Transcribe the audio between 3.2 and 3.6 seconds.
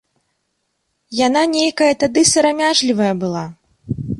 была.